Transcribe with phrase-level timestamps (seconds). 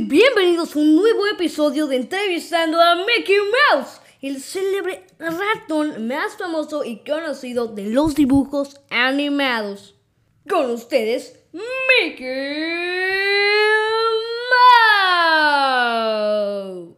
[0.00, 3.34] bienvenidos a un nuevo episodio de Entrevistando a Mickey
[3.72, 9.96] Mouse, el célebre ratón más famoso y conocido de los dibujos animados.
[10.48, 12.24] Con ustedes, Mickey
[14.52, 16.94] Mouse.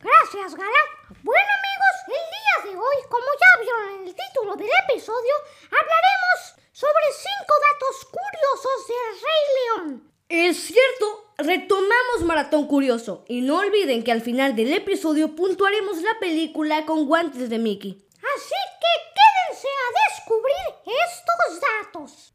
[0.00, 0.82] Gracias, Gala.
[1.22, 5.34] Bueno, amigos, el día de hoy, como ya vieron en el título del episodio,
[5.66, 10.10] hablaremos sobre cinco datos curiosos del Rey León.
[10.28, 16.18] Es cierto, retomamos Maratón Curioso y no olviden que al final del episodio puntuaremos la
[16.18, 18.04] película con guantes de Mickey.
[18.36, 20.66] Así que quédense a descubrir
[21.06, 22.34] estos datos.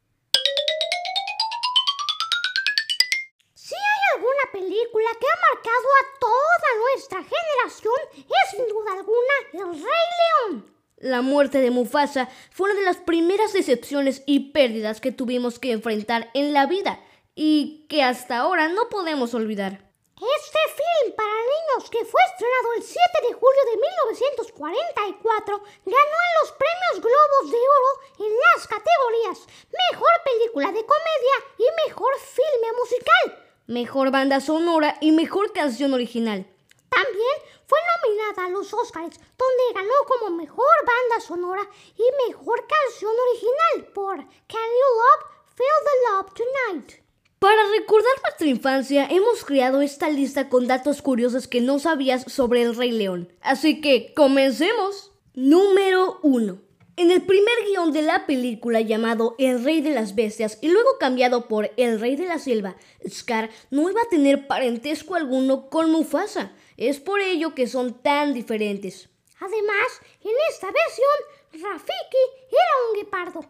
[3.55, 9.33] Si hay alguna película que ha marcado a toda nuestra generación, es sin duda alguna
[9.51, 10.07] El Rey
[10.53, 10.75] León.
[10.97, 15.71] La muerte de Mufasa fue una de las primeras decepciones y pérdidas que tuvimos que
[15.71, 16.99] enfrentar en la vida
[17.41, 19.71] y que hasta ahora no podemos olvidar.
[19.71, 26.33] Este film para niños que fue estrenado el 7 de julio de 1944 ganó en
[26.41, 29.47] los premios Globos de Oro en las categorías
[29.89, 36.45] Mejor Película de Comedia y Mejor Filme Musical, Mejor banda sonora y mejor canción original.
[36.89, 37.37] También
[37.67, 41.61] fue nominada a los Oscars, donde ganó como Mejor Banda Sonora
[41.95, 47.08] y Mejor Canción Original por Can You Love, Feel the Love Tonight.
[47.39, 52.63] Para recordar nuestra infancia, hemos creado esta lista con datos curiosos que no sabías sobre
[52.63, 53.31] el Rey León.
[53.39, 55.13] Así que, comencemos.
[55.35, 56.61] Número 1.
[56.97, 60.89] En el primer guion de la película llamado El Rey de las Bestias y luego
[60.99, 62.75] cambiado por El Rey de la Selva,
[63.07, 66.51] Scar no iba a tener parentesco alguno con Mufasa.
[66.75, 69.07] Es por ello que son tan diferentes.
[69.39, 69.87] Además,
[70.25, 72.17] en esta versión, Rafiki
[72.51, 73.45] era un guepardo.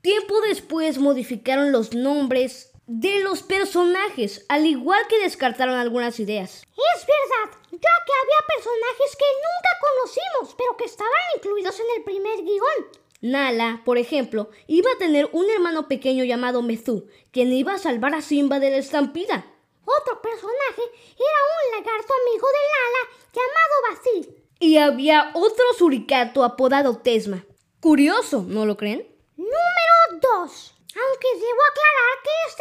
[0.00, 6.66] Tiempo después modificaron los nombres de los personajes, al igual que descartaron algunas ideas.
[6.72, 12.02] Es verdad, ya que había personajes que nunca conocimos, pero que estaban incluidos en el
[12.02, 12.88] primer guion.
[13.20, 18.12] Nala, por ejemplo, iba a tener un hermano pequeño llamado Mezú, quien iba a salvar
[18.16, 19.46] a Simba de la estampida.
[19.84, 23.02] Otro personaje era un lagarto amigo de Nala
[23.34, 24.44] llamado Basil.
[24.58, 27.44] Y había otro suricato apodado Tesma.
[27.78, 29.06] Curioso, ¿no lo creen?
[29.36, 30.74] Número 2.
[30.90, 32.59] Aunque debo aclarar que este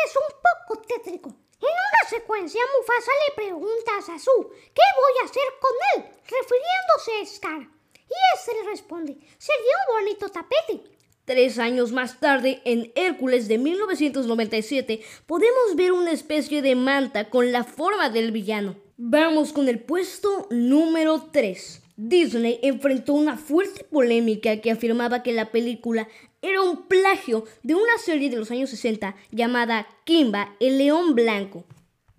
[1.09, 7.21] En una secuencia, Mufasa le pregunta a Sasu qué voy a hacer con él, refiriéndose
[7.21, 7.61] a Scar.
[8.07, 10.83] Y este le responde, sería un bonito tapete.
[11.25, 17.51] Tres años más tarde, en Hércules de 1997, podemos ver una especie de manta con
[17.51, 18.75] la forma del villano.
[18.97, 21.83] Vamos con el puesto número 3.
[22.01, 26.07] Disney enfrentó una fuerte polémica que afirmaba que la película
[26.41, 31.65] era un plagio de una serie de los años 60 llamada Kimba, el león blanco.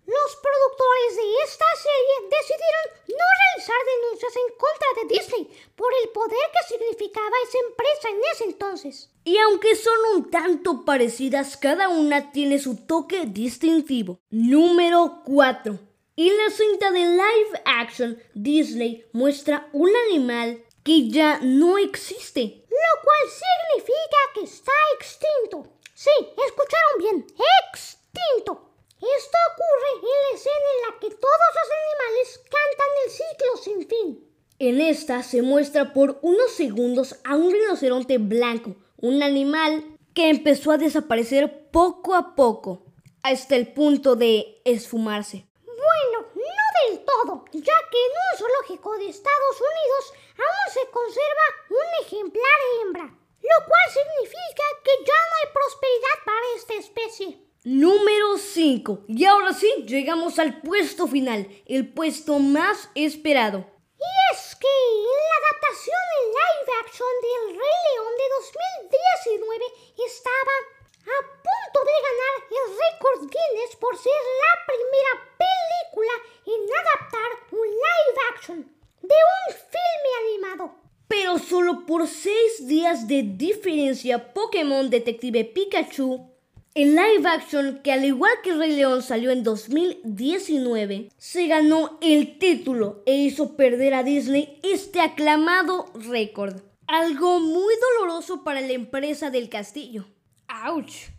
[0.05, 6.11] Los productores de esta serie decidieron no realizar denuncias en contra de Disney por el
[6.11, 9.11] poder que significaba esa empresa en ese entonces.
[9.25, 14.21] Y aunque son un tanto parecidas, cada una tiene su toque distintivo.
[14.29, 15.90] Número 4.
[16.23, 22.67] En la cinta de live action, Disney muestra un animal que ya no existe.
[22.69, 25.73] Lo cual significa que está extinto.
[25.95, 26.11] Sí,
[26.47, 27.27] escucharon bien,
[27.73, 28.71] extinto.
[28.97, 33.89] Esto ocurre en la escena en la que todos los animales cantan el ciclo sin
[33.89, 34.31] fin.
[34.59, 40.73] En esta se muestra por unos segundos a un rinoceronte blanco, un animal que empezó
[40.73, 42.85] a desaparecer poco a poco,
[43.23, 45.47] hasta el punto de esfumarse.
[45.81, 48.39] Bueno, no del todo, ya que en un
[48.71, 55.15] zoológico de Estados Unidos aún se conserva un ejemplar hembra, lo cual significa que ya
[55.15, 57.41] no hay prosperidad para esta especie.
[57.65, 59.05] Número 5.
[59.09, 63.67] Y ahora sí, llegamos al puesto final, el puesto más esperado.
[63.99, 69.65] Y es que en la adaptación en live action del Rey León de 2019
[70.07, 70.57] estaba
[71.01, 76.13] a punto de ganar el récord Guinness por ser la primera película
[76.47, 78.67] en adaptar un live action
[79.03, 80.75] de un filme animado.
[81.09, 86.27] Pero solo por 6 días de diferencia, Pokémon Detective Pikachu
[86.73, 92.39] el live action, que al igual que Rey León salió en 2019, se ganó el
[92.39, 96.61] título e hizo perder a Disney este aclamado récord.
[96.87, 100.07] Algo muy doloroso para la empresa del castillo.
[100.47, 101.11] ¡Auch!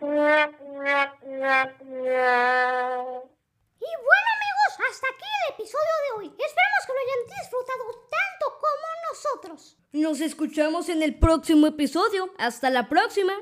[3.84, 6.26] Y bueno amigos, hasta aquí el episodio de hoy.
[6.26, 9.76] Esperamos que lo hayan disfrutado tanto como nosotros.
[9.94, 12.28] Nos escuchamos en el próximo episodio.
[12.36, 13.32] Hasta la próxima.